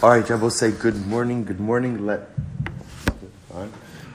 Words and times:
All 0.00 0.10
right, 0.10 0.30
Rabbi, 0.30 0.48
say 0.50 0.70
good 0.70 1.08
morning, 1.08 1.42
good 1.42 1.58
morning. 1.58 2.06
Let, 2.06 2.30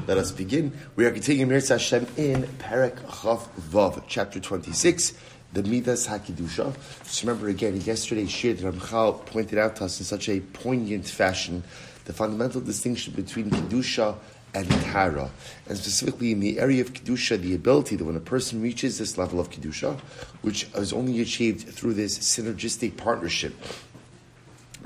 let 0.07 0.17
us 0.17 0.31
begin. 0.31 0.71
We 0.95 1.05
are 1.05 1.11
continuing 1.11 1.49
Mesilas 1.49 1.99
Yesharim 1.99 2.17
in 2.17 2.43
Perek 2.43 2.95
Chaf 3.21 3.53
Vav, 3.57 4.01
chapter 4.07 4.39
26, 4.39 5.11
the 5.51 5.61
Midas 5.63 6.07
HaKidusha. 6.07 6.73
Just 7.03 7.23
remember 7.23 7.49
again, 7.49 7.81
yesterday 7.81 8.27
Shir 8.27 8.53
Ramchal 8.53 9.25
pointed 9.25 9.59
out 9.59 9.75
to 9.75 9.83
us 9.83 9.99
in 9.99 10.05
such 10.05 10.29
a 10.29 10.39
poignant 10.39 11.05
fashion 11.05 11.65
the 12.05 12.13
fundamental 12.13 12.61
distinction 12.61 13.13
between 13.13 13.49
Kedusha 13.49 14.15
and 14.53 14.65
Tahara. 14.69 15.31
And 15.67 15.77
specifically 15.77 16.31
in 16.31 16.39
the 16.39 16.61
area 16.61 16.79
of 16.79 16.93
Kedusha, 16.93 17.37
the 17.41 17.55
ability 17.55 17.97
that 17.97 18.05
when 18.05 18.15
a 18.15 18.21
person 18.21 18.61
reaches 18.61 18.99
this 18.99 19.17
level 19.17 19.37
of 19.37 19.49
Kedusha, 19.49 19.99
which 20.43 20.69
is 20.75 20.93
only 20.93 21.19
achieved 21.19 21.67
through 21.67 21.95
this 21.95 22.17
synergistic 22.19 22.95
partnership 22.95 23.53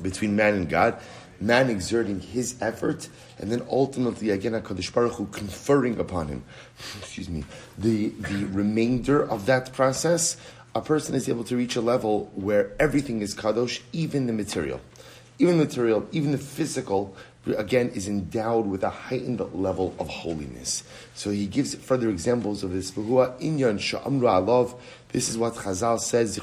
between 0.01 0.35
man 0.35 0.53
and 0.55 0.69
God, 0.69 0.99
man 1.39 1.69
exerting 1.69 2.19
his 2.19 2.55
effort, 2.61 3.09
and 3.39 3.51
then 3.51 3.65
ultimately 3.69 4.31
again 4.31 4.53
HaKadosh 4.53 4.93
Baruch 4.93 5.13
Hu 5.13 5.25
conferring 5.27 5.99
upon 5.99 6.27
him, 6.27 6.43
excuse 6.99 7.29
me, 7.29 7.43
the, 7.77 8.09
the 8.09 8.45
remainder 8.45 9.27
of 9.27 9.45
that 9.45 9.73
process, 9.73 10.37
a 10.75 10.81
person 10.81 11.15
is 11.15 11.27
able 11.27 11.43
to 11.45 11.57
reach 11.57 11.75
a 11.75 11.81
level 11.81 12.31
where 12.35 12.71
everything 12.79 13.21
is 13.21 13.33
Kadosh, 13.33 13.81
even 13.93 14.27
the 14.27 14.33
material. 14.33 14.79
Even 15.39 15.57
the 15.57 15.65
material, 15.65 16.07
even 16.11 16.31
the 16.31 16.37
physical, 16.37 17.15
again, 17.57 17.89
is 17.89 18.07
endowed 18.07 18.67
with 18.67 18.83
a 18.83 18.89
heightened 18.89 19.39
level 19.53 19.95
of 19.99 20.07
holiness. 20.07 20.83
So 21.13 21.29
he 21.29 21.45
gives 21.47 21.75
further 21.75 22.09
examples 22.09 22.63
of 22.63 22.71
this. 22.71 22.91
This 22.91 22.97
is 25.29 25.37
what 25.37 25.55
Chazal 25.55 25.99
says, 25.99 26.39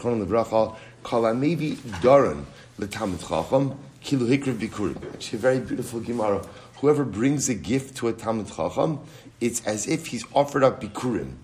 kalamevi 1.05 1.77
daran 2.03 2.45
l'tamid 2.79 3.21
chacham, 3.21 3.79
kilu 4.03 4.27
hikriv 4.27 4.59
bikurim. 4.59 5.15
Actually, 5.15 5.39
a 5.39 5.41
very 5.41 5.61
beautiful 5.61 6.01
Gemara. 6.01 6.45
Whoever 6.79 7.05
brings 7.05 7.49
a 7.49 7.55
gift 7.55 7.97
to 7.99 8.09
a 8.09 8.13
Talmud 8.13 8.49
Chacham, 8.49 8.99
it's 9.41 9.65
as 9.65 9.87
if 9.87 10.09
he's 10.09 10.25
offered 10.35 10.63
up 10.63 10.83
bikurim. 10.83 11.37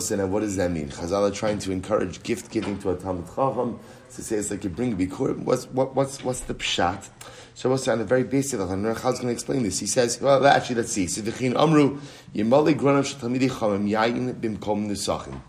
Said, 0.00 0.28
what 0.30 0.40
does 0.40 0.56
that 0.56 0.70
mean? 0.70 0.88
Chazal 0.88 1.30
are 1.30 1.34
trying 1.34 1.58
to 1.60 1.70
encourage 1.70 2.22
gift 2.22 2.50
giving 2.50 2.78
to 2.80 2.90
a 2.90 2.96
Talmud 2.96 3.26
Chacham. 3.26 3.78
To 4.14 4.22
say 4.22 4.36
it's 4.36 4.50
like 4.50 4.64
you 4.64 4.70
bring 4.70 4.96
bikurim. 4.96 5.44
What's, 5.44 5.66
what, 5.66 5.94
what's, 5.94 6.24
what's 6.24 6.40
the 6.40 6.54
pshat? 6.54 7.08
So 7.54 7.76
said, 7.76 7.92
on 7.92 7.98
the 7.98 8.04
very 8.04 8.24
basic 8.24 8.58
level, 8.58 8.74
and 8.74 8.84
Ramchal's 8.84 9.20
going 9.20 9.28
to 9.28 9.32
explain 9.32 9.62
this. 9.62 9.78
He 9.78 9.86
says, 9.86 10.20
well, 10.20 10.44
actually, 10.46 10.76
let's 10.76 10.92
see. 10.92 11.06
Sidichin 11.06 11.54
Amru, 11.54 12.00
Yemali 12.34 12.74
Granav 12.74 13.06
Shatamidi 13.14 13.50
Chamim 13.50 13.88
Yayin 13.88 14.34
Bimkom 14.34 14.88
Nisachim. 14.88 15.40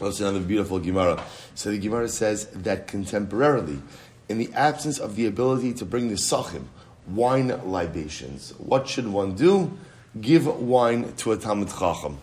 Also 0.00 0.28
another 0.28 0.44
beautiful 0.44 0.78
Gemara. 0.78 1.22
So 1.54 1.70
the 1.70 1.78
Gemara 1.78 2.08
says 2.08 2.46
that 2.46 2.88
contemporarily, 2.88 3.80
in 4.28 4.38
the 4.38 4.52
absence 4.52 4.98
of 4.98 5.16
the 5.16 5.26
ability 5.26 5.72
to 5.74 5.84
bring 5.84 6.10
Nisachim, 6.10 6.64
wine 7.06 7.48
libations, 7.64 8.52
what 8.58 8.88
should 8.88 9.08
one 9.08 9.34
do? 9.34 9.76
Give 10.20 10.46
wine 10.46 11.12
to 11.18 11.32
a 11.32 11.36
Talmud 11.36 11.68
Chacham. 11.68 12.18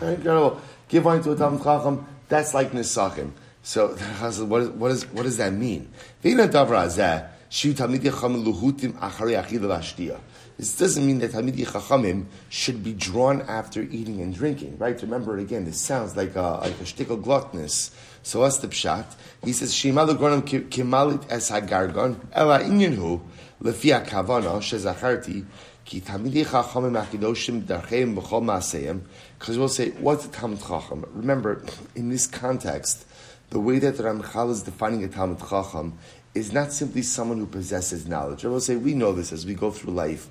Incredible. 0.00 0.60
Give 0.88 1.04
wine 1.04 1.22
to 1.22 1.32
a 1.32 1.36
Talmud 1.36 1.62
Chacham, 1.62 2.06
that's 2.28 2.54
like 2.54 2.72
Nisachim. 2.72 3.32
So, 3.62 3.88
what, 4.44 4.62
is, 4.62 4.70
what, 4.70 4.90
is, 4.90 5.06
what 5.06 5.22
does 5.22 5.36
that 5.36 5.52
mean? 5.52 5.90
This 7.52 7.74
doesn't 7.74 7.92
mean 11.06 11.18
that 11.18 11.32
Talmidei 11.32 11.66
Chachamim 11.66 12.24
should 12.48 12.82
be 12.82 12.94
drawn 12.94 13.42
after 13.42 13.82
eating 13.82 14.22
and 14.22 14.34
drinking, 14.34 14.78
right? 14.78 14.98
Remember 15.02 15.36
again, 15.36 15.66
this 15.66 15.78
sounds 15.78 16.16
like 16.16 16.34
a, 16.34 16.60
like 16.62 16.80
a 16.80 16.84
shtickle 16.84 17.22
gluttonous. 17.22 17.90
So 18.22 18.40
what's 18.40 18.56
the 18.56 18.68
pshat? 18.68 19.04
He 19.44 19.52
says, 19.52 19.74
Shimalu 19.74 20.16
Gronam 20.16 20.40
Kimalit 20.70 21.30
Es 21.30 21.50
Hagargon, 21.50 22.16
Ela 22.32 22.60
Inyanhu, 22.60 23.20
Lefia 23.60 24.02
Kavana, 24.06 24.58
Shezacharti, 24.62 25.44
Ki 25.84 26.00
Talmidei 26.00 26.46
Chachamim 26.46 27.04
Akidoshim 27.04 27.64
Darcheim 27.64 28.16
B'chol 28.16 28.42
Maaseim, 28.42 29.02
because 29.38 29.58
we'll 29.58 29.68
say, 29.68 29.90
what's 29.90 30.24
a 30.24 30.30
Talmud 30.30 30.60
Chacham? 30.60 31.04
Remember, 31.12 31.62
in 31.94 32.08
this 32.08 32.26
context, 32.26 33.04
the 33.50 33.60
way 33.60 33.78
that 33.78 33.96
Ramchal 33.96 34.50
is 34.50 34.62
defining 34.62 35.04
a 35.04 35.08
Talmud 35.08 35.40
Chacham 35.40 35.98
is 36.34 36.52
not 36.52 36.72
simply 36.72 37.02
someone 37.02 37.38
who 37.38 37.46
possesses 37.46 38.06
knowledge. 38.06 38.44
I 38.44 38.48
will 38.48 38.60
say 38.60 38.76
we 38.76 38.94
know 38.94 39.12
this 39.12 39.32
as 39.32 39.44
we 39.44 39.54
go 39.54 39.70
through 39.70 39.92
life. 39.92 40.28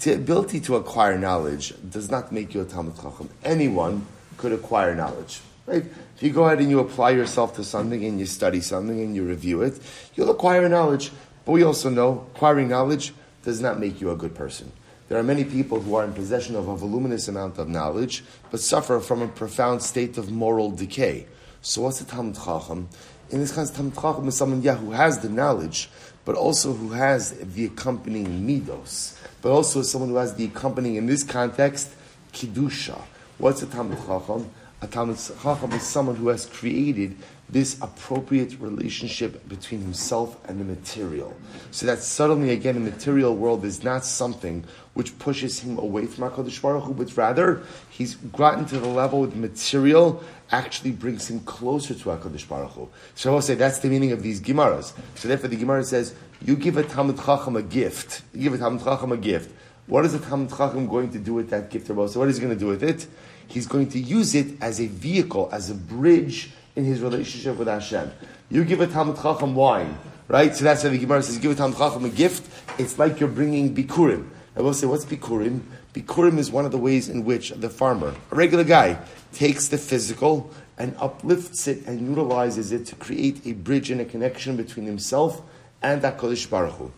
The 0.00 0.14
ability 0.14 0.60
to 0.60 0.76
acquire 0.76 1.18
knowledge 1.18 1.74
does 1.90 2.10
not 2.10 2.32
make 2.32 2.54
you 2.54 2.62
a 2.62 2.64
Talmud 2.64 2.96
Chacham. 2.96 3.28
Anyone 3.44 4.06
could 4.36 4.52
acquire 4.52 4.94
knowledge. 4.94 5.40
Right? 5.66 5.84
If 6.16 6.22
you 6.22 6.30
go 6.30 6.44
ahead 6.44 6.58
and 6.58 6.70
you 6.70 6.80
apply 6.80 7.10
yourself 7.10 7.54
to 7.56 7.64
something 7.64 8.04
and 8.04 8.18
you 8.18 8.26
study 8.26 8.60
something 8.60 8.98
and 9.00 9.14
you 9.14 9.24
review 9.24 9.62
it, 9.62 9.78
you'll 10.14 10.30
acquire 10.30 10.68
knowledge. 10.68 11.12
But 11.44 11.52
we 11.52 11.62
also 11.62 11.90
know 11.90 12.26
acquiring 12.34 12.68
knowledge 12.68 13.12
does 13.44 13.60
not 13.60 13.78
make 13.78 14.00
you 14.00 14.10
a 14.10 14.16
good 14.16 14.34
person. 14.34 14.72
There 15.08 15.18
are 15.18 15.22
many 15.22 15.44
people 15.44 15.80
who 15.80 15.94
are 15.96 16.04
in 16.04 16.12
possession 16.12 16.54
of 16.54 16.68
a 16.68 16.76
voluminous 16.76 17.28
amount 17.28 17.58
of 17.58 17.68
knowledge, 17.68 18.22
but 18.50 18.60
suffer 18.60 19.00
from 19.00 19.22
a 19.22 19.28
profound 19.28 19.82
state 19.82 20.16
of 20.18 20.30
moral 20.30 20.70
decay. 20.70 21.26
So 21.62 21.82
what's 21.82 22.00
a 22.00 22.04
Talmud 22.04 22.36
Chacham? 22.36 22.88
In 23.30 23.38
this 23.38 23.54
case, 23.54 23.70
Talmud 23.70 23.94
Chacham 23.94 24.26
is 24.26 24.36
someone, 24.36 24.60
yeah, 24.60 24.74
who 24.74 24.90
has 24.90 25.20
the 25.20 25.28
knowledge, 25.28 25.88
but 26.24 26.34
also 26.34 26.72
who 26.72 26.90
has 26.90 27.30
the 27.30 27.66
accompanying 27.66 28.44
midos, 28.46 29.16
but 29.40 29.50
also 29.52 29.82
someone 29.82 30.10
who 30.10 30.16
has 30.16 30.34
the 30.34 30.46
accompanying, 30.46 30.96
in 30.96 31.06
this 31.06 31.22
context, 31.22 31.90
Kiddusha. 32.32 33.00
What's 33.38 33.62
a 33.62 33.66
Chacham? 33.66 34.50
A 34.82 34.86
Talmud 34.86 35.18
Chacham 35.18 35.72
is 35.72 35.82
someone 35.82 36.16
who 36.16 36.28
has 36.28 36.46
created 36.46 37.14
this 37.50 37.76
appropriate 37.82 38.58
relationship 38.60 39.46
between 39.46 39.82
himself 39.82 40.38
and 40.48 40.58
the 40.58 40.64
material. 40.64 41.36
So 41.70 41.84
that 41.84 41.98
suddenly, 41.98 42.50
again, 42.50 42.76
the 42.76 42.90
material 42.90 43.36
world 43.36 43.64
is 43.64 43.84
not 43.84 44.06
something 44.06 44.64
which 44.94 45.18
pushes 45.18 45.58
him 45.60 45.78
away 45.78 46.06
from 46.06 46.30
HaKadosh 46.30 46.62
Baruch 46.62 46.84
Hu, 46.84 46.94
but 46.94 47.14
rather 47.16 47.62
he's 47.90 48.14
gotten 48.14 48.64
to 48.66 48.78
the 48.78 48.88
level 48.88 49.20
with 49.20 49.34
material 49.34 50.22
actually 50.50 50.92
brings 50.92 51.28
him 51.28 51.40
closer 51.40 51.92
to 51.92 52.04
HaKadosh 52.04 52.48
Baruch 52.48 52.70
Hu. 52.70 52.88
So 53.14 53.30
I 53.30 53.34
will 53.34 53.42
say 53.42 53.56
that's 53.56 53.80
the 53.80 53.88
meaning 53.88 54.12
of 54.12 54.22
these 54.22 54.40
Gemaras. 54.40 54.94
So 55.16 55.28
therefore 55.28 55.48
the 55.48 55.56
Gemara 55.56 55.84
says, 55.84 56.14
you 56.40 56.56
give 56.56 56.78
a 56.78 56.84
Talmud 56.84 57.18
Chacham 57.18 57.56
a 57.56 57.62
gift. 57.62 58.22
You 58.32 58.44
give 58.44 58.54
a 58.54 58.58
Talmud 58.58 58.82
Chacham 58.82 59.12
a 59.12 59.18
gift. 59.18 59.52
What 59.86 60.06
is 60.06 60.12
the 60.12 60.20
Talmud 60.20 60.50
Chacham 60.50 60.86
going 60.86 61.10
to 61.10 61.18
do 61.18 61.34
with 61.34 61.50
that 61.50 61.68
gift? 61.68 61.88
So 61.88 61.94
what 61.94 62.28
is 62.28 62.36
he 62.36 62.42
going 62.42 62.54
to 62.54 62.58
do 62.58 62.68
with 62.68 62.82
it? 62.82 63.06
He's 63.50 63.66
going 63.66 63.88
to 63.90 63.98
use 63.98 64.34
it 64.34 64.62
as 64.62 64.80
a 64.80 64.86
vehicle, 64.86 65.48
as 65.52 65.70
a 65.70 65.74
bridge 65.74 66.50
in 66.76 66.84
his 66.84 67.00
relationship 67.00 67.56
with 67.56 67.68
Hashem. 67.68 68.10
You 68.48 68.64
give 68.64 68.80
a 68.80 68.86
Talmud 68.86 69.16
Chacham 69.16 69.54
wine, 69.54 69.98
right? 70.28 70.54
So 70.54 70.64
that's 70.64 70.84
why 70.84 70.90
the 70.90 70.98
Gemara 70.98 71.22
says, 71.22 71.38
give 71.38 71.50
a 71.50 71.54
Talmud 71.56 71.76
Chacham 71.76 72.04
a 72.04 72.08
gift. 72.08 72.48
It's 72.78 72.98
like 72.98 73.18
you're 73.18 73.28
bringing 73.28 73.74
Bikurim. 73.74 74.28
I 74.56 74.62
will 74.62 74.72
say, 74.72 74.86
what's 74.86 75.04
Bikurim? 75.04 75.62
Bikurim 75.94 76.38
is 76.38 76.50
one 76.50 76.64
of 76.64 76.70
the 76.70 76.78
ways 76.78 77.08
in 77.08 77.24
which 77.24 77.50
the 77.50 77.68
farmer, 77.68 78.14
a 78.30 78.34
regular 78.34 78.62
guy, 78.62 78.98
takes 79.32 79.68
the 79.68 79.78
physical 79.78 80.50
and 80.78 80.94
uplifts 80.98 81.66
it 81.66 81.84
and 81.86 82.08
utilizes 82.08 82.70
it 82.70 82.86
to 82.86 82.94
create 82.94 83.44
a 83.46 83.52
bridge 83.52 83.90
and 83.90 84.00
a 84.00 84.04
connection 84.04 84.56
between 84.56 84.86
himself 84.86 85.42
and 85.82 86.02
HaKadosh 86.02 86.48
Baruch 86.48 86.74
Hu. 86.74 86.92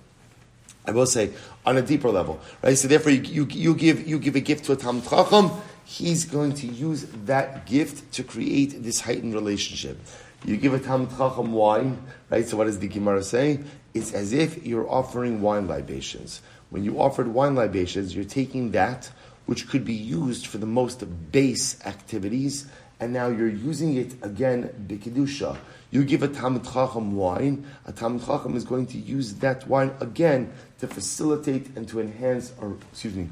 I 0.87 0.91
will 0.91 1.07
say, 1.07 1.31
on 1.65 1.77
a 1.77 1.83
deeper 1.83 2.11
level, 2.11 2.41
right? 2.63 2.77
So 2.77 2.89
therefore, 2.89 3.13
you, 3.13 3.23
you, 3.23 3.47
you 3.51 3.75
give, 3.75 4.07
you 4.07 4.19
give 4.19 4.37
a 4.37 4.41
gift 4.41 4.65
to 4.65 4.73
a 4.73 4.77
Talmud 4.77 5.09
Chacham, 5.09 5.51
he's 5.93 6.25
going 6.25 6.55
to 6.55 6.67
use 6.67 7.05
that 7.27 7.67
gift 7.67 8.13
to 8.15 8.25
create 8.25 8.83
this 8.83 9.01
heightened 9.01 9.35
relationship. 9.35 9.99
You 10.45 10.57
give 10.57 10.73
a 10.73 10.79
Talmud 10.79 11.11
Chacham 11.11 11.53
wine, 11.53 12.03
right? 12.31 12.49
So 12.49 12.57
what 12.57 12.65
does 12.65 12.79
the 12.79 12.89
Gemara 12.89 13.23
say? 13.23 13.61
It's 13.93 14.13
as 14.13 14.33
if 14.33 14.67
you're 14.67 14.91
offering 14.91 15.43
wine 15.43 15.69
libations. 15.69 16.41
When 16.71 16.83
you 16.83 16.99
offered 16.99 17.29
wine 17.29 17.55
libations, 17.55 18.17
you're 18.17 18.25
taking 18.25 18.71
that 18.71 19.11
which 19.45 19.69
could 19.69 19.85
be 19.85 19.93
used 19.93 20.47
for 20.47 20.57
the 20.57 20.67
most 20.67 21.05
base 21.31 21.85
activities, 21.85 22.67
and 22.99 23.13
now 23.13 23.27
you're 23.27 23.49
using 23.49 23.97
it 23.97 24.15
again, 24.23 24.71
bikidusha. 24.89 25.59
You 25.91 26.05
give 26.05 26.23
a 26.23 26.29
Talmud 26.29 26.65
Chacham 26.65 27.17
wine, 27.17 27.67
a 27.85 27.93
Talmud 27.93 28.25
Chacham 28.25 28.57
is 28.57 28.65
going 28.65 28.87
to 28.87 28.99
use 28.99 29.35
that 29.35 29.69
wine 29.69 29.93
again 30.01 30.53
to 30.79 30.87
facilitate 30.87 31.77
and 31.77 31.87
to 31.89 32.01
enhance, 32.01 32.55
or 32.61 32.79
excuse 32.93 33.15
me, 33.15 33.29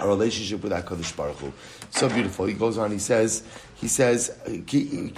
our 0.00 0.08
relationship 0.08 0.62
with 0.62 0.72
HaKadosh 0.72 1.14
Baruch 1.16 1.36
Hu. 1.36 1.52
So 1.90 2.08
beautiful. 2.08 2.46
He 2.46 2.54
goes 2.54 2.78
on, 2.78 2.90
he 2.90 2.98
says, 2.98 3.44
he 3.76 3.88
says, 3.88 4.34
ki 4.66 5.10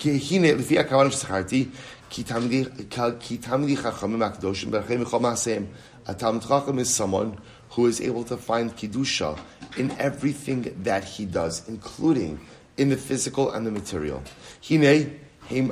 tamidi 2.23 3.76
chachamim. 3.76 5.67
A 6.05 6.14
Talmud 6.14 6.43
Chacham 6.43 6.81
is 6.81 6.93
someone 6.93 7.38
who 7.70 7.87
is 7.87 8.00
able 8.00 8.25
to 8.25 8.37
find 8.37 8.76
Kiddusha 8.76 9.38
in 9.76 9.93
everything 9.93 10.75
that 10.82 11.05
he 11.05 11.25
does, 11.25 11.69
including 11.69 12.40
in 12.76 12.88
the 12.88 12.96
physical 12.96 13.52
and 13.52 13.64
the 13.64 13.70
material. 13.70 14.20
Hine. 14.69 15.20
The 15.49 15.70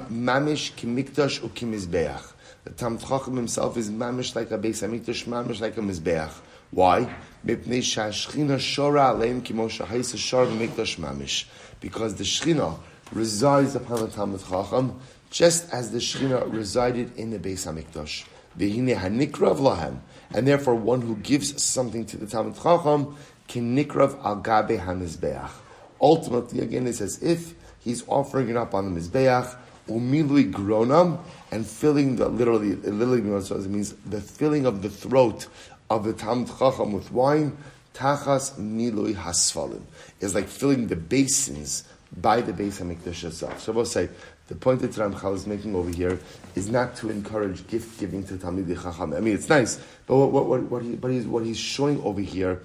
Talmud 2.77 3.01
Chacham 3.01 3.37
himself 3.37 3.77
is 3.77 3.91
mamish 3.91 4.37
like 4.37 4.53
a 4.53 4.59
Beis 4.59 4.87
Hamikdash, 4.87 5.25
mamish 5.25 5.61
like 5.61 5.77
a 5.77 5.81
mizbeach. 5.81 6.31
Why? 6.70 7.14
Because 7.43 7.67
the 7.67 7.81
Shechina 12.25 12.78
resides 13.12 13.75
upon 13.75 14.00
the 14.00 14.08
Talmud 14.08 14.40
Chacham, 14.49 15.00
just 15.31 15.72
as 15.72 15.90
the 15.90 15.99
Shechina 15.99 16.52
resided 16.52 17.17
in 17.17 17.31
the 17.31 17.38
Beis 17.38 17.67
Hamikdash. 17.67 18.25
V'hine 18.58 18.96
hanikrav 18.96 19.58
lahem. 19.58 19.99
And 20.32 20.46
therefore, 20.46 20.75
one 20.75 21.00
who 21.00 21.17
gives 21.17 21.62
something 21.62 22.05
to 22.06 22.17
the 22.17 22.26
Talmud 22.26 22.55
Chacham 22.56 23.17
can 23.49 23.76
nikrav 23.76 24.22
al 24.25 24.43
hamizbeach. 24.43 25.50
Ultimately, 26.00 26.61
again, 26.61 26.87
it's 26.87 27.00
as 27.00 27.22
if 27.22 27.55
he's 27.81 28.05
offering 28.06 28.49
it 28.49 28.56
up 28.56 28.75
on 28.75 28.94
the 28.94 29.00
mizbeach, 29.00 29.56
umilui 29.88 30.52
gronam, 30.52 31.19
and 31.50 31.67
filling 31.67 32.17
the 32.17 32.28
literally, 32.28 32.76
literally 32.76 33.22
means 33.22 33.93
the 34.06 34.20
filling 34.20 34.67
of 34.67 34.82
the 34.82 34.88
throat 34.88 35.46
of 35.91 36.05
the 36.05 36.13
Talmud 36.13 36.49
Chacham 36.59 36.93
with 36.93 37.13
wine. 37.13 37.57
Tachas 37.93 38.57
milui 38.57 39.15
hasfalim 39.15 39.83
is 40.21 40.35
like 40.35 40.47
filling 40.47 40.87
the 40.87 40.97
basins 40.97 41.85
by 42.17 42.41
the 42.41 42.53
Beis 42.53 42.81
Hamikdash 42.81 43.25
itself. 43.25 43.61
So 43.61 43.73
we'll 43.73 43.85
say 43.85 44.09
the 44.47 44.55
point 44.55 44.81
that 44.81 44.93
Ramchal 44.93 45.35
is 45.35 45.47
making 45.47 45.75
over 45.75 45.91
here 45.91 46.19
is 46.55 46.71
not 46.71 46.97
to 46.97 47.11
encourage 47.11 47.67
gift 47.67 47.99
giving 48.01 48.25
to 48.25 48.35
Talmidei 48.35 48.81
Chacham. 48.81 49.13
I 49.13 49.21
mean, 49.21 49.35
it's 49.35 49.49
nice, 49.49 49.81
but 50.07 50.17
what, 50.17 50.33
what, 50.33 50.47
what, 50.47 50.63
what, 50.63 50.83
he, 50.83 51.17
he's, 51.17 51.27
what 51.27 51.45
he's 51.45 51.59
showing 51.59 52.01
over 52.03 52.21
here 52.21 52.63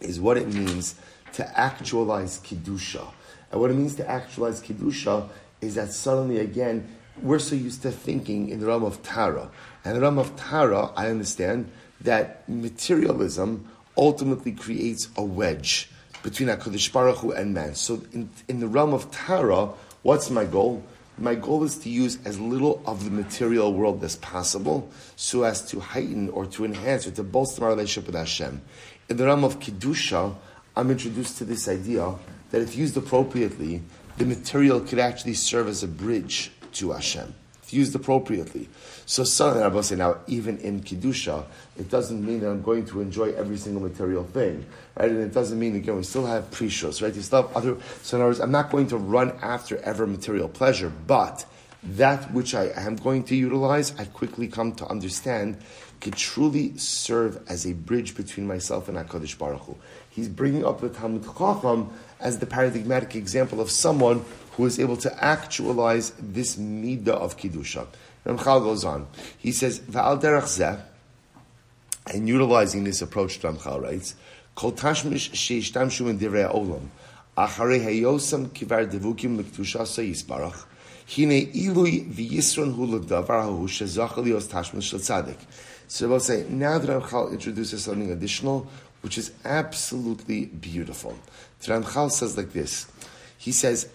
is 0.00 0.20
what 0.20 0.36
it 0.36 0.52
means 0.52 0.94
to 1.34 1.58
actualize 1.58 2.40
Kiddusha. 2.40 3.06
And 3.50 3.60
what 3.60 3.70
it 3.70 3.74
means 3.74 3.94
to 3.96 4.08
actualize 4.08 4.62
Kiddusha 4.62 5.28
is 5.60 5.74
that 5.74 5.92
suddenly, 5.92 6.38
again, 6.38 6.88
we're 7.20 7.38
so 7.38 7.54
used 7.54 7.82
to 7.82 7.90
thinking 7.90 8.48
in 8.48 8.60
the 8.60 8.66
realm 8.66 8.84
of 8.84 9.02
Tahara. 9.02 9.50
And 9.84 9.96
the 9.96 10.00
realm 10.00 10.18
of 10.18 10.36
Tahara, 10.36 10.90
I 10.96 11.08
understand 11.08 11.70
that 12.00 12.48
materialism 12.48 13.68
ultimately 13.96 14.52
creates 14.52 15.08
a 15.16 15.24
wedge 15.24 15.90
between 16.22 16.48
HaKadosh 16.48 16.92
Baruch 16.92 17.18
Hu 17.18 17.32
and 17.32 17.52
man. 17.52 17.74
So 17.74 18.02
in, 18.12 18.30
in 18.48 18.60
the 18.60 18.68
realm 18.68 18.94
of 18.94 19.10
Tahara, 19.10 19.70
What's 20.02 20.30
my 20.30 20.44
goal? 20.44 20.82
My 21.16 21.36
goal 21.36 21.62
is 21.62 21.78
to 21.78 21.88
use 21.88 22.18
as 22.24 22.40
little 22.40 22.82
of 22.86 23.04
the 23.04 23.10
material 23.10 23.72
world 23.72 24.02
as 24.02 24.16
possible 24.16 24.90
so 25.14 25.44
as 25.44 25.64
to 25.70 25.78
heighten 25.78 26.28
or 26.30 26.44
to 26.46 26.64
enhance 26.64 27.06
or 27.06 27.12
to 27.12 27.22
bolster 27.22 27.60
my 27.60 27.68
relationship 27.68 28.06
with 28.06 28.16
Hashem. 28.16 28.60
In 29.08 29.16
the 29.16 29.26
realm 29.26 29.44
of 29.44 29.60
Kedusha, 29.60 30.34
I'm 30.74 30.90
introduced 30.90 31.38
to 31.38 31.44
this 31.44 31.68
idea 31.68 32.16
that 32.50 32.62
if 32.62 32.74
used 32.74 32.96
appropriately, 32.96 33.82
the 34.16 34.24
material 34.24 34.80
could 34.80 34.98
actually 34.98 35.34
serve 35.34 35.68
as 35.68 35.84
a 35.84 35.88
bridge 35.88 36.50
to 36.72 36.90
Hashem 36.90 37.32
used 37.72 37.94
appropriately. 37.94 38.68
So 39.06 39.24
suddenly, 39.24 39.62
Rabbi 39.62 39.80
say 39.80 39.96
now, 39.96 40.18
even 40.26 40.58
in 40.58 40.82
Kiddusha, 40.82 41.44
it 41.78 41.90
doesn't 41.90 42.24
mean 42.24 42.40
that 42.40 42.50
I'm 42.50 42.62
going 42.62 42.86
to 42.86 43.00
enjoy 43.00 43.32
every 43.32 43.56
single 43.56 43.82
material 43.82 44.24
thing, 44.24 44.64
right? 44.96 45.10
And 45.10 45.20
it 45.20 45.32
doesn't 45.32 45.58
mean, 45.58 45.76
again, 45.76 45.96
we 45.96 46.02
still 46.02 46.26
have 46.26 46.50
prishus, 46.50 47.02
right? 47.02 47.14
You 47.14 47.22
still 47.22 47.42
have 47.42 47.56
other, 47.56 47.76
so 48.02 48.16
in 48.16 48.22
other 48.22 48.30
words, 48.30 48.40
I'm 48.40 48.52
not 48.52 48.70
going 48.70 48.86
to 48.88 48.96
run 48.96 49.32
after 49.42 49.78
ever 49.78 50.06
material 50.06 50.48
pleasure, 50.48 50.92
but 51.06 51.44
that 51.82 52.32
which 52.32 52.54
I 52.54 52.66
am 52.76 52.96
going 52.96 53.24
to 53.24 53.36
utilize, 53.36 53.98
I 53.98 54.04
quickly 54.04 54.46
come 54.46 54.72
to 54.76 54.86
understand 54.86 55.58
could 56.00 56.16
truly 56.16 56.76
serve 56.78 57.40
as 57.48 57.64
a 57.64 57.72
bridge 57.72 58.16
between 58.16 58.46
myself 58.46 58.88
and 58.88 58.98
HaKadosh 58.98 59.38
Baruch 59.38 59.60
Hu. 59.62 59.76
He's 60.12 60.28
bringing 60.28 60.64
up 60.64 60.80
the 60.80 60.90
Talmud 60.90 61.24
Chacham 61.24 61.90
as 62.20 62.38
the 62.38 62.46
paradigmatic 62.46 63.16
example 63.16 63.60
of 63.60 63.70
someone 63.70 64.24
who 64.52 64.66
is 64.66 64.78
able 64.78 64.98
to 64.98 65.24
actualize 65.24 66.12
this 66.18 66.56
midah 66.56 67.08
of 67.08 67.38
Kiddusha. 67.38 67.86
Ramchal 68.26 68.62
goes 68.62 68.84
on. 68.84 69.06
He 69.38 69.52
says, 69.52 69.80
Va'al 69.80 70.20
derech 70.20 70.44
zeh, 70.44 70.80
and 72.12 72.28
utilizing 72.28 72.84
this 72.84 73.00
approach, 73.00 73.40
Ramchal 73.40 73.82
writes, 73.82 74.14
Kol 74.54 74.72
tashmish 74.72 75.30
sheishtamshu 75.30 76.10
in 76.10 76.18
divrei 76.18 76.52
olam, 76.54 76.88
acharei 77.36 77.82
hayosam 77.82 78.48
kivar 78.48 78.86
devukim 78.86 79.38
l'ktusha 79.38 79.82
sayisbarach, 79.82 80.66
hine 81.06 81.46
ilui 81.52 82.06
v'yisron 82.12 82.74
hu 82.74 82.84
l'davar 82.84 83.44
hu 83.44 83.66
shezach 83.66 84.16
lios 84.16 84.46
tashmish 84.46 84.92
l'tzadik. 84.92 85.38
So 85.88 86.08
we'll 86.08 86.20
say, 86.20 86.44
now 86.48 86.78
that 86.78 86.88
Ramchal 86.88 87.32
introduces 87.32 87.84
something 87.84 88.10
additional, 88.10 88.68
which 89.02 89.18
is 89.18 89.32
absolutely 89.44 90.46
beautiful. 90.46 91.16
Ramchal 91.62 92.10
says 92.10 92.36
like 92.36 92.52
this. 92.52 92.86
He 93.36 93.52
says, 93.52 93.88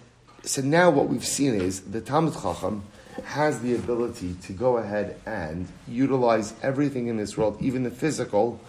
so 0.43 0.61
now 0.61 0.89
what 0.89 1.07
we've 1.09 1.25
seen 1.25 1.55
is 1.55 1.81
the 1.81 2.01
Talmud 2.01 2.33
Chacham 2.33 2.83
has 3.25 3.61
the 3.61 3.75
ability 3.75 4.35
to 4.43 4.53
go 4.53 4.77
ahead 4.77 5.19
and 5.25 5.67
utilize 5.87 6.53
everything 6.61 7.07
in 7.07 7.17
this 7.17 7.37
world, 7.37 7.57
even 7.59 7.83
the 7.83 7.91
physical, 7.91 8.59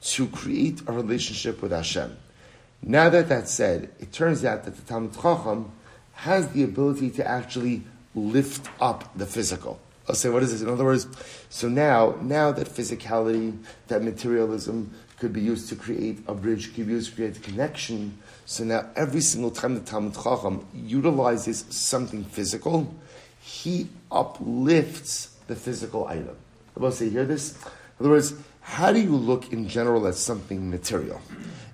to 0.00 0.26
create 0.28 0.80
a 0.86 0.92
relationship 0.92 1.60
with 1.60 1.72
Hashem. 1.72 2.16
Now 2.82 3.08
that 3.10 3.28
that's 3.28 3.52
said, 3.52 3.90
it 3.98 4.12
turns 4.12 4.44
out 4.44 4.64
that 4.64 4.76
the 4.76 4.82
Talmud 4.82 5.14
Chacham 5.14 5.70
has 6.14 6.48
the 6.48 6.62
ability 6.62 7.10
to 7.10 7.26
actually 7.26 7.82
lift 8.14 8.68
up 8.80 9.16
the 9.16 9.26
physical. 9.26 9.78
I'll 10.08 10.14
say, 10.14 10.30
what 10.30 10.42
is 10.42 10.52
this? 10.52 10.62
In 10.62 10.70
other 10.70 10.84
words, 10.84 11.06
so 11.50 11.68
now, 11.68 12.16
now 12.22 12.50
that 12.52 12.66
physicality, 12.66 13.56
that 13.88 14.02
materialism 14.02 14.94
could 15.18 15.32
be 15.32 15.40
used 15.40 15.68
to 15.68 15.76
create 15.76 16.20
a 16.28 16.34
bridge, 16.34 16.74
could 16.74 16.86
be 16.86 16.92
used 16.92 17.10
to 17.10 17.16
create 17.16 17.36
a 17.36 17.40
connection. 17.40 18.16
So 18.46 18.64
now 18.64 18.88
every 18.94 19.20
single 19.20 19.50
time 19.50 19.74
the 19.74 19.80
Talmud 19.80 20.14
Chacham 20.14 20.66
utilizes 20.74 21.64
something 21.70 22.24
physical, 22.24 22.94
he 23.40 23.88
uplifts 24.10 25.36
the 25.46 25.56
physical 25.56 26.06
item. 26.06 26.36
About 26.76 26.94
say, 26.94 27.08
hear 27.08 27.24
this? 27.24 27.56
In 27.98 28.06
other 28.06 28.10
words, 28.10 28.34
how 28.60 28.92
do 28.92 29.00
you 29.00 29.16
look 29.16 29.52
in 29.52 29.68
general 29.68 30.06
at 30.06 30.14
something 30.14 30.70
material? 30.70 31.20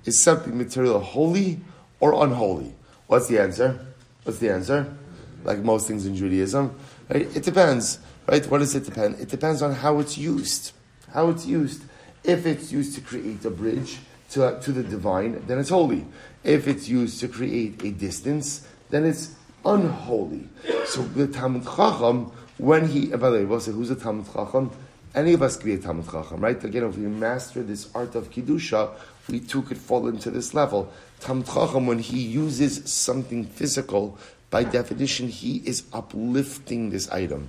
Is 0.04 0.18
something 0.18 0.56
material 0.56 1.00
holy 1.00 1.60
or 2.00 2.24
unholy? 2.24 2.72
What's 3.06 3.26
the 3.26 3.38
answer? 3.38 3.78
What's 4.22 4.38
the 4.38 4.50
answer? 4.50 4.96
Like 5.42 5.58
most 5.58 5.86
things 5.86 6.06
in 6.06 6.16
Judaism, 6.16 6.74
right? 7.10 7.36
It 7.36 7.42
depends, 7.42 7.98
right? 8.26 8.46
What 8.46 8.58
does 8.58 8.74
it 8.74 8.84
depend? 8.84 9.20
It 9.20 9.28
depends 9.28 9.60
on 9.60 9.72
how 9.74 9.98
it's 9.98 10.16
used. 10.16 10.72
How 11.12 11.28
it's 11.28 11.44
used. 11.46 11.82
If 12.24 12.46
it's 12.46 12.72
used 12.72 12.94
to 12.94 13.02
create 13.02 13.44
a 13.44 13.50
bridge 13.50 13.98
to, 14.30 14.58
to 14.60 14.72
the 14.72 14.82
divine, 14.82 15.44
then 15.46 15.58
it's 15.58 15.68
holy. 15.68 16.06
If 16.42 16.66
it's 16.66 16.88
used 16.88 17.20
to 17.20 17.28
create 17.28 17.84
a 17.84 17.90
distance, 17.90 18.66
then 18.90 19.04
it's 19.04 19.34
unholy. 19.64 20.48
So 20.86 21.02
the 21.02 21.26
Talmud 21.28 21.64
Chacham, 21.64 22.32
when 22.58 22.88
he, 22.88 23.08
by 23.08 23.30
the 23.30 23.38
way, 23.38 23.44
we'll 23.44 23.60
say, 23.60 23.72
who's 23.72 23.90
a 23.90 23.96
Talmud 23.96 24.26
Chacham? 24.32 24.70
Any 25.14 25.34
of 25.34 25.42
us 25.42 25.56
can 25.56 25.66
be 25.66 25.74
a 25.74 25.78
Talmud 25.78 26.10
Chacham, 26.10 26.40
right? 26.40 26.62
Again, 26.64 26.84
if 26.84 26.96
we 26.96 27.06
master 27.06 27.62
this 27.62 27.88
art 27.94 28.14
of 28.14 28.30
Kiddusha, 28.30 28.90
we 29.28 29.40
too 29.40 29.62
could 29.62 29.78
fall 29.78 30.08
into 30.08 30.30
this 30.30 30.54
level. 30.54 30.92
Talmud 31.20 31.46
Chacham, 31.46 31.86
when 31.86 31.98
he 31.98 32.20
uses 32.20 32.90
something 32.90 33.44
physical, 33.44 34.18
by 34.50 34.64
definition, 34.64 35.28
he 35.28 35.58
is 35.66 35.84
uplifting 35.92 36.90
this 36.90 37.08
item. 37.10 37.48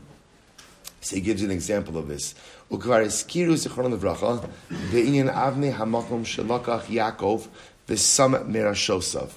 So 1.05 1.17
he 1.17 1.21
gives 1.21 1.39
you 1.39 1.47
an 1.49 1.53
example 1.53 1.99
of 1.99 2.07
this. 2.07 2.33
Ukvar 2.71 3.05
eskiru 3.05 3.53
zichron 3.53 3.95
levracha, 3.95 4.49
ve'inyan 4.89 5.31
avne 5.31 5.71
hamakom 5.71 6.25
shelakach 6.25 6.85
Yaakov, 6.85 7.47
v'sam 7.87 8.49
merashosav. 8.49 9.29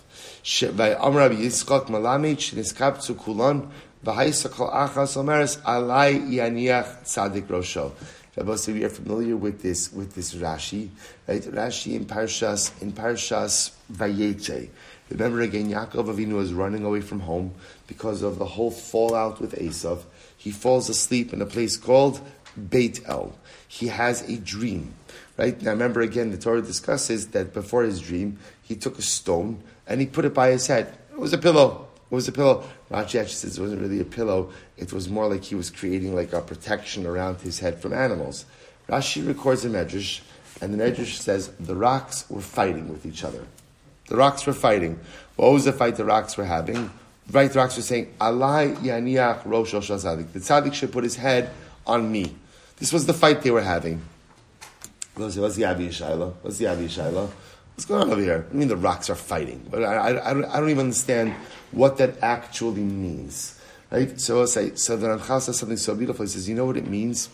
Ve'amr 0.43 1.14
Rabbi 1.14 1.35
Yitzchak 1.35 1.88
malamit, 1.88 2.38
sheniskaptsu 2.38 3.19
kulan, 3.19 3.71
v'haisakal 4.02 4.73
achas 4.73 5.19
omeres, 5.19 5.61
alai 5.61 6.19
yaniach 6.31 7.02
tzadik 7.04 7.49
rosho. 7.49 7.93
Rabbi 8.35 8.57
we 8.69 8.85
are 8.85 8.88
familiar 8.88 9.37
with 9.37 9.61
this, 9.61 9.93
with 9.93 10.14
this 10.14 10.33
Rashi, 10.33 10.88
right? 11.26 11.43
Rashi 11.43 11.97
in 11.97 12.07
Parshas, 12.07 12.81
in 12.81 12.93
Parshas 12.93 13.73
Vayetze. 13.93 14.71
Remember 15.11 15.43
again, 15.43 15.69
Yaakov 15.69 16.14
Avinu 16.14 16.35
was 16.35 16.54
running 16.54 16.85
away 16.85 17.02
from 17.02 17.21
home 17.21 17.52
because 17.87 18.23
of 18.23 18.38
the 18.38 18.47
whole 18.47 18.71
fallout 18.71 19.38
with 19.38 19.54
Esav. 19.54 20.00
He 20.38 20.52
falls 20.52 20.88
asleep 20.88 21.33
in 21.35 21.42
a 21.42 21.47
place 21.47 21.76
called 21.76 22.21
Beit 22.71 23.07
El. 23.07 23.37
He 23.66 23.88
has 23.88 24.23
a 24.23 24.38
dream, 24.38 24.95
right? 25.37 25.61
Now 25.61 25.73
remember 25.73 26.00
again, 26.00 26.30
the 26.30 26.38
Torah 26.38 26.62
discusses 26.62 27.28
that 27.28 27.52
before 27.52 27.83
his 27.83 28.00
dream, 28.00 28.38
he 28.62 28.76
took 28.76 28.99
a 28.99 29.02
stone 29.02 29.62
and 29.87 30.00
he 30.00 30.07
put 30.07 30.25
it 30.25 30.33
by 30.33 30.50
his 30.50 30.68
head. 30.68 30.97
It 31.11 31.18
was 31.18 31.33
a 31.33 31.38
pillow. 31.38 31.88
It 32.11 32.14
was 32.14 32.28
a 32.28 32.33
pillow. 32.33 32.64
Rashi 32.90 33.21
actually 33.21 33.35
says 33.35 33.59
it 33.59 33.61
wasn't 33.61 33.83
really 33.83 34.00
a 34.00 34.04
pillow. 34.04 34.50
It 34.76 34.92
was 34.92 35.11
more 35.11 35.28
like 35.28 35.45
he 35.45 35.54
was 35.54 35.71
creating 35.71 36.14
like 36.14 36.33
a 36.33 36.40
protection 36.40 37.04
around 37.04 37.40
his 37.40 37.59
head 37.59 37.83
from 37.83 37.92
animals. 37.92 38.47
Rashi 38.88 39.26
records 39.26 39.64
a 39.64 39.68
medrash, 39.68 40.21
and 40.62 40.73
the 40.73 40.78
medrash 40.78 41.18
says 41.18 41.49
the 41.61 41.75
rocks 41.75 42.25
were 42.30 42.40
fighting 42.40 42.88
with 42.88 43.04
each 43.04 43.25
other. 43.25 43.45
The 44.07 44.16
rocks 44.16 44.47
were 44.47 44.54
fighting. 44.54 45.00
What 45.37 45.52
was 45.52 45.66
the 45.66 45.73
fight 45.73 45.97
the 45.97 46.04
rocks 46.07 46.38
were 46.38 46.47
having? 46.47 46.90
Right, 47.30 47.54
rocks 47.54 47.76
were 47.76 47.82
saying, 47.82 48.14
Allah 48.20 48.75
yaniach 48.80 49.42
rosh 49.44 49.73
The 49.73 50.40
tzaddik 50.40 50.73
should 50.73 50.92
put 50.92 51.04
his 51.04 51.16
head 51.16 51.50
on 51.87 52.11
me. 52.11 52.35
This 52.78 52.92
was 52.92 53.06
the 53.06 53.12
fight 53.12 53.42
they 53.42 53.50
were 53.50 53.61
having. 53.62 54.00
What's 55.14 55.35
the 55.35 55.64
Avi? 55.64 55.87
What's 55.88 56.58
the 56.58 56.66
Avi? 56.68 56.88
What's 56.88 57.85
going 57.85 58.02
on 58.02 58.11
over 58.11 58.20
here? 58.20 58.47
I 58.50 58.54
mean, 58.54 58.68
the 58.68 58.76
rocks 58.76 59.11
are 59.11 59.14
fighting. 59.14 59.66
But 59.70 59.85
I, 59.85 59.94
I, 59.94 60.30
I, 60.30 60.35
don't, 60.35 60.44
I 60.47 60.61
don't 60.61 60.70
even 60.70 60.87
understand 60.87 61.32
what 61.70 61.99
that 61.99 62.23
actually 62.23 62.82
means. 62.82 63.61
Right? 63.90 64.20
So 64.20 64.44
say, 64.47 64.75
so 64.75 64.97
the 64.97 65.08
Ramchal 65.08 65.40
says 65.40 65.58
something 65.58 65.76
so 65.76 65.94
beautiful. 65.94 66.25
He 66.25 66.28
says, 66.28 66.49
you 66.49 66.54
know 66.54 66.66
what 66.66 66.76
it 66.76 66.87
means? 66.87 67.28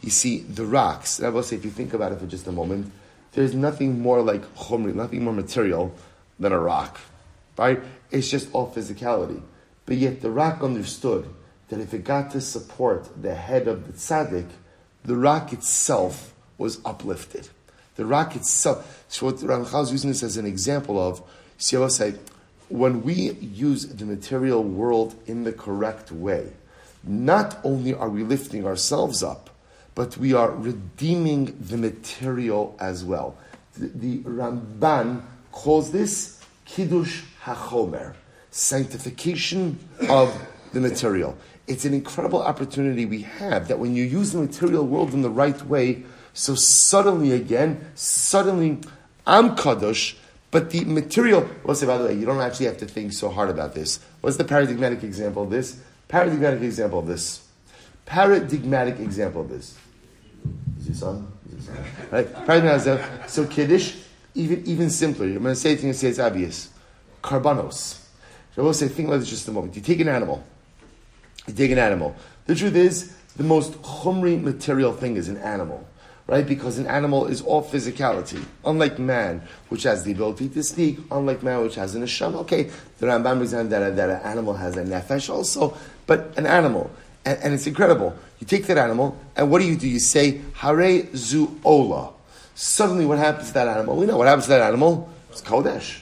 You 0.00 0.10
see, 0.10 0.40
the 0.40 0.64
rocks, 0.64 1.18
and 1.18 1.26
I 1.26 1.30
will 1.30 1.42
say, 1.42 1.56
if 1.56 1.64
you 1.64 1.70
think 1.70 1.92
about 1.92 2.12
it 2.12 2.18
for 2.18 2.26
just 2.26 2.46
a 2.46 2.52
moment, 2.52 2.90
there's 3.32 3.54
nothing 3.54 4.00
more 4.00 4.22
like 4.22 4.42
chumri, 4.54 4.94
nothing 4.94 5.24
more 5.24 5.34
material 5.34 5.94
than 6.38 6.52
a 6.52 6.58
rock. 6.58 7.00
Right? 7.56 7.80
It's 8.10 8.30
just 8.30 8.48
all 8.52 8.72
physicality. 8.72 9.42
But 9.86 9.96
yet 9.96 10.20
the 10.20 10.30
rock 10.30 10.62
understood 10.62 11.28
that 11.68 11.80
if 11.80 11.94
it 11.94 12.04
got 12.04 12.30
to 12.32 12.40
support 12.40 13.22
the 13.22 13.34
head 13.34 13.68
of 13.68 13.86
the 13.86 13.92
tzaddik, 13.92 14.48
the 15.04 15.16
rock 15.16 15.52
itself 15.52 16.34
was 16.58 16.80
uplifted. 16.84 17.48
The 17.96 18.04
rock 18.04 18.36
itself. 18.36 19.04
So 19.08 19.26
what 19.26 19.36
Ramchal 19.36 19.82
is 19.84 19.92
using 19.92 20.10
this 20.10 20.22
as 20.22 20.36
an 20.36 20.46
example 20.46 20.98
of, 21.00 21.22
see 21.58 21.88
say, 21.88 22.14
when 22.68 23.02
we 23.02 23.32
use 23.32 23.86
the 23.86 24.04
material 24.04 24.62
world 24.62 25.14
in 25.26 25.44
the 25.44 25.52
correct 25.52 26.12
way, 26.12 26.52
not 27.02 27.58
only 27.64 27.94
are 27.94 28.08
we 28.08 28.22
lifting 28.22 28.66
ourselves 28.66 29.22
up, 29.22 29.50
but 29.94 30.16
we 30.16 30.32
are 30.32 30.50
redeeming 30.50 31.56
the 31.60 31.76
material 31.76 32.76
as 32.78 33.04
well. 33.04 33.36
The, 33.76 33.88
the 33.88 34.18
Ramban 34.18 35.22
calls 35.50 35.90
this 35.90 36.40
Kiddush 36.64 37.22
HaChomer, 37.44 38.14
sanctification 38.50 39.78
of 40.08 40.36
the 40.72 40.80
material. 40.80 41.36
It's 41.66 41.84
an 41.84 41.94
incredible 41.94 42.42
opportunity 42.42 43.06
we 43.06 43.22
have 43.22 43.68
that 43.68 43.78
when 43.78 43.94
you 43.94 44.04
use 44.04 44.32
the 44.32 44.40
material 44.40 44.86
world 44.86 45.14
in 45.14 45.22
the 45.22 45.30
right 45.30 45.60
way, 45.66 46.02
so 46.32 46.54
suddenly 46.54 47.32
again, 47.32 47.90
suddenly 47.94 48.78
I'm 49.26 49.56
Kaddish, 49.56 50.16
but 50.50 50.70
the 50.70 50.84
material, 50.84 51.48
well, 51.64 51.76
say, 51.76 51.86
by 51.86 51.98
the 51.98 52.06
way, 52.06 52.14
you 52.14 52.26
don't 52.26 52.40
actually 52.40 52.66
have 52.66 52.78
to 52.78 52.86
think 52.86 53.12
so 53.12 53.28
hard 53.28 53.50
about 53.50 53.74
this. 53.74 54.00
What's 54.20 54.36
the 54.36 54.44
paradigmatic 54.44 55.04
example 55.04 55.44
of 55.44 55.50
this? 55.50 55.80
Paradigmatic 56.08 56.62
example 56.62 56.98
of 56.98 57.06
this. 57.06 57.46
Paradigmatic 58.04 58.98
example 58.98 59.42
of 59.42 59.48
this. 59.48 59.76
Is 60.80 60.86
your 60.88 60.94
son? 60.96 61.32
Right? 62.10 62.32
Paradigmatic 62.46 62.78
example. 62.78 63.28
So 63.28 63.46
Kiddush, 63.46 63.94
even, 64.34 64.66
even 64.66 64.90
simpler. 64.90 65.26
I'm 65.26 65.34
going 65.34 65.54
to 65.54 65.54
say 65.54 65.74
it 65.74 65.82
and 65.84 65.94
say 65.94 66.08
it's 66.08 66.18
obvious. 66.18 66.70
Karbanos. 67.22 67.98
So 68.54 68.62
I 68.62 68.64
will 68.64 68.74
say, 68.74 68.88
think 68.88 69.08
about 69.08 69.20
this 69.20 69.30
just 69.30 69.48
a 69.48 69.52
moment. 69.52 69.76
You 69.76 69.82
take 69.82 70.00
an 70.00 70.08
animal. 70.08 70.44
You 71.46 71.54
take 71.54 71.70
an 71.70 71.78
animal. 71.78 72.16
The 72.46 72.54
truth 72.54 72.74
is, 72.74 73.14
the 73.36 73.44
most 73.44 73.72
chumri 73.82 74.40
material 74.40 74.92
thing 74.92 75.16
is 75.16 75.28
an 75.28 75.36
animal 75.38 75.86
right? 76.30 76.46
Because 76.46 76.78
an 76.78 76.86
animal 76.86 77.26
is 77.26 77.42
all 77.42 77.60
physicality. 77.60 78.40
Unlike 78.64 79.00
man, 79.00 79.42
which 79.68 79.82
has 79.82 80.04
the 80.04 80.12
ability 80.12 80.48
to 80.50 80.62
speak, 80.62 80.98
unlike 81.10 81.42
man, 81.42 81.60
which 81.62 81.74
has 81.74 81.96
an 81.96 82.02
neshama. 82.02 82.36
Okay, 82.42 82.70
the 82.98 83.06
Rambam 83.06 83.38
brings 83.38 83.50
down 83.50 83.68
that, 83.68 83.82
an 83.82 84.10
animal 84.22 84.54
has 84.54 84.76
a 84.76 84.84
nefesh 84.84 85.28
also, 85.28 85.76
but 86.06 86.32
an 86.38 86.46
animal. 86.46 86.88
And, 87.24 87.36
and, 87.42 87.54
it's 87.54 87.66
incredible. 87.66 88.16
You 88.38 88.46
take 88.46 88.66
that 88.68 88.78
animal, 88.78 89.18
and 89.36 89.50
what 89.50 89.60
do 89.60 89.66
you 89.66 89.76
do? 89.76 89.88
You 89.88 89.98
say, 89.98 90.40
Hare 90.54 91.08
zu 91.14 91.58
ola. 91.64 92.12
Suddenly, 92.54 93.06
what 93.06 93.18
happens 93.18 93.48
to 93.48 93.54
that 93.54 93.66
animal? 93.66 93.96
We 93.96 94.06
know 94.06 94.16
what 94.16 94.28
happens 94.28 94.44
to 94.44 94.50
that 94.50 94.62
animal. 94.62 95.10
It's 95.30 95.42
Kodesh. 95.42 96.00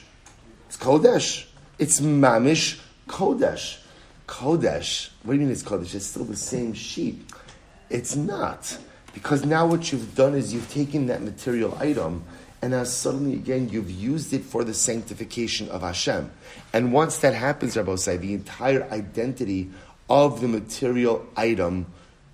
Kodesh. 0.79 1.45
It's 1.77 1.99
Mamish 1.99 2.79
Kodesh. 3.07 3.79
Kodesh. 4.27 5.09
What 5.23 5.33
do 5.33 5.39
you 5.39 5.45
mean 5.45 5.51
it's 5.51 5.63
Kodesh? 5.63 5.93
It's 5.93 6.05
still 6.05 6.23
the 6.23 6.37
same 6.37 6.73
sheep. 6.73 7.33
It's 7.89 8.15
not. 8.15 8.77
Because 9.13 9.45
now 9.45 9.67
what 9.67 9.91
you've 9.91 10.15
done 10.15 10.35
is 10.35 10.53
you've 10.53 10.71
taken 10.71 11.07
that 11.07 11.21
material 11.21 11.77
item 11.79 12.23
and 12.61 12.71
now 12.71 12.83
suddenly 12.83 13.33
again 13.33 13.69
you've 13.69 13.91
used 13.91 14.33
it 14.33 14.43
for 14.43 14.63
the 14.63 14.73
sanctification 14.73 15.67
of 15.69 15.81
Hashem. 15.81 16.31
And 16.71 16.93
once 16.93 17.17
that 17.19 17.33
happens, 17.33 17.75
Rabbi 17.75 17.95
say, 17.95 18.15
the 18.17 18.33
entire 18.33 18.83
identity 18.91 19.69
of 20.09 20.39
the 20.39 20.47
material 20.47 21.27
item 21.35 21.87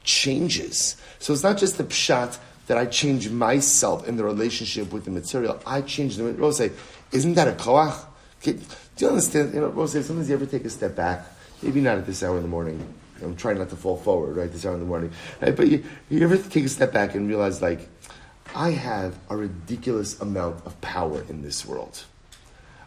changes. 0.03 0.97
So 1.17 1.33
it's 1.33 1.43
not 1.43 1.57
just 1.57 1.77
the 1.79 1.83
pshat 1.83 2.37
that 2.67 2.77
I 2.77 2.85
change 2.85 3.29
myself 3.29 4.07
in 4.07 4.17
the 4.17 4.23
relationship 4.23 4.91
with 4.91 5.05
the 5.05 5.11
material. 5.11 5.59
I 5.65 5.81
change 5.81 6.17
the 6.17 6.25
Rabbi 6.25 6.51
say, 6.51 6.71
isn't 7.11 7.33
that 7.35 7.47
a 7.47 7.51
koach? 7.51 8.05
Do 8.41 8.59
you 8.97 9.07
understand? 9.07 9.53
You 9.53 9.61
know, 9.61 9.85
sometimes 9.85 10.29
you 10.29 10.35
ever 10.35 10.45
take 10.45 10.65
a 10.65 10.69
step 10.69 10.95
back, 10.95 11.25
maybe 11.61 11.81
not 11.81 11.97
at 11.97 12.05
this 12.05 12.23
hour 12.23 12.35
in 12.37 12.43
the 12.43 12.47
morning, 12.47 12.93
I'm 13.21 13.35
trying 13.35 13.57
not 13.57 13.69
to 13.69 13.75
fall 13.75 13.97
forward, 13.97 14.37
right, 14.37 14.51
this 14.51 14.65
hour 14.65 14.73
in 14.73 14.79
the 14.79 14.85
morning. 14.85 15.11
Right? 15.41 15.55
But 15.55 15.67
you, 15.67 15.83
you 16.09 16.21
ever 16.23 16.37
take 16.37 16.65
a 16.65 16.69
step 16.69 16.91
back 16.91 17.15
and 17.15 17.27
realize, 17.27 17.61
like, 17.61 17.87
I 18.53 18.71
have 18.71 19.17
a 19.29 19.37
ridiculous 19.37 20.19
amount 20.19 20.65
of 20.65 20.79
power 20.81 21.23
in 21.29 21.41
this 21.41 21.65
world. 21.65 22.03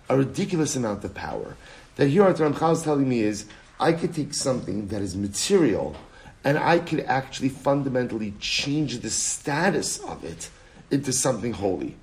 A 0.08 0.16
ridiculous 0.16 0.76
amount 0.76 1.04
of 1.04 1.14
power. 1.14 1.56
That 1.96 2.08
here, 2.08 2.24
what 2.24 2.36
Ramchal 2.36 2.72
is 2.72 2.82
telling 2.82 3.08
me 3.08 3.20
is, 3.20 3.46
I 3.80 3.92
could 3.92 4.14
take 4.14 4.34
something 4.34 4.88
that 4.88 5.02
is 5.02 5.16
material 5.16 5.96
and 6.44 6.58
I 6.58 6.78
could 6.78 7.00
actually 7.00 7.48
fundamentally 7.48 8.32
change 8.40 9.00
the 9.00 9.10
status 9.10 9.98
of 10.00 10.24
it 10.24 10.50
into 10.90 11.12
something 11.12 11.52
holy. 11.52 11.96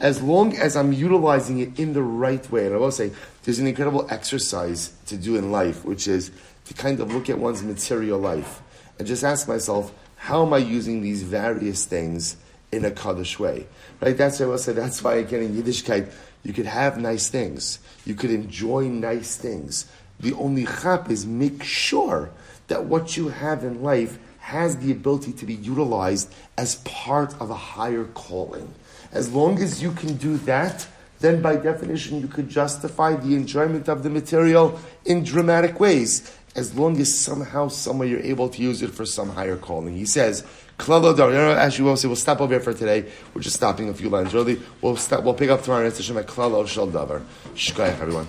As 0.00 0.20
long 0.20 0.56
as 0.56 0.76
I'm 0.76 0.92
utilizing 0.92 1.60
it 1.60 1.78
in 1.78 1.92
the 1.92 2.02
right 2.02 2.50
way. 2.50 2.66
And 2.66 2.74
I 2.74 2.78
will 2.78 2.90
say, 2.90 3.12
there's 3.44 3.58
an 3.58 3.66
incredible 3.66 4.06
exercise 4.10 4.92
to 5.06 5.16
do 5.16 5.36
in 5.36 5.52
life, 5.52 5.84
which 5.84 6.08
is 6.08 6.30
to 6.66 6.74
kind 6.74 7.00
of 7.00 7.12
look 7.12 7.30
at 7.30 7.38
one's 7.38 7.62
material 7.62 8.18
life 8.18 8.62
and 8.98 9.06
just 9.06 9.24
ask 9.24 9.48
myself, 9.48 9.92
how 10.16 10.46
am 10.46 10.52
I 10.52 10.58
using 10.58 11.02
these 11.02 11.22
various 11.22 11.84
things 11.84 12.36
in 12.70 12.84
a 12.84 12.90
Kaddish 12.90 13.38
way? 13.38 13.66
Right? 14.00 14.16
That's 14.16 14.38
why 14.38 14.46
I 14.46 14.48
will 14.50 14.58
say, 14.58 14.72
that's 14.72 15.02
why 15.02 15.14
again 15.14 15.42
in 15.42 15.60
Yiddishkeit, 15.60 16.12
you 16.44 16.52
could 16.52 16.66
have 16.66 16.98
nice 16.98 17.28
things. 17.28 17.78
You 18.04 18.14
could 18.14 18.30
enjoy 18.30 18.88
nice 18.88 19.36
things. 19.36 19.86
The 20.20 20.34
only 20.34 20.66
chap 20.66 21.10
is 21.10 21.26
make 21.26 21.62
sure 21.62 22.30
that 22.68 22.84
what 22.84 23.16
you 23.16 23.28
have 23.28 23.64
in 23.64 23.82
life 23.82 24.18
has 24.42 24.76
the 24.78 24.90
ability 24.90 25.32
to 25.32 25.46
be 25.46 25.54
utilized 25.54 26.32
as 26.58 26.74
part 26.84 27.32
of 27.40 27.48
a 27.48 27.54
higher 27.54 28.04
calling. 28.12 28.74
As 29.12 29.32
long 29.32 29.60
as 29.62 29.80
you 29.80 29.92
can 29.92 30.16
do 30.16 30.36
that, 30.38 30.86
then 31.20 31.40
by 31.40 31.54
definition 31.54 32.20
you 32.20 32.26
could 32.26 32.48
justify 32.48 33.14
the 33.14 33.36
enjoyment 33.36 33.88
of 33.88 34.02
the 34.02 34.10
material 34.10 34.78
in 35.04 35.22
dramatic 35.22 35.78
ways 35.78 36.36
as 36.56 36.74
long 36.74 37.00
as 37.00 37.18
somehow, 37.18 37.68
somewhere 37.68 38.06
you're 38.06 38.20
able 38.20 38.48
to 38.48 38.60
use 38.60 38.82
it 38.82 38.90
for 38.90 39.06
some 39.06 39.30
higher 39.30 39.56
calling. 39.56 39.96
He 39.96 40.04
says, 40.04 40.44
Klalo 40.78 41.56
as 41.56 41.78
you 41.78 41.84
will 41.84 41.96
say, 41.96 42.08
we'll 42.08 42.16
stop 42.16 42.40
over 42.40 42.52
here 42.52 42.60
for 42.60 42.74
today. 42.74 43.10
We're 43.32 43.42
just 43.42 43.56
stopping 43.56 43.88
a 43.88 43.94
few 43.94 44.10
lines 44.10 44.34
early. 44.34 44.60
We'll 44.80 44.96
stop, 44.96 45.22
we'll 45.22 45.34
pick 45.34 45.50
up 45.50 45.62
tomorrow. 45.62 45.86
It's 45.86 46.00
Klalo 46.00 46.66
Shal 46.66 46.88
Davar. 46.88 47.22
Shkayach, 47.54 48.00
everyone. 48.00 48.26